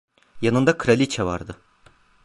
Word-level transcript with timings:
Yanında 0.41 0.77
kraliçe 0.77 1.23
vardı. 1.25 1.55